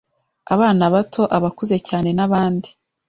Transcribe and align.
Abana 0.53 0.83
bato, 0.93 1.21
abakuze 1.37 1.75
cyane 1.87 2.09
n’abandi 2.17 2.69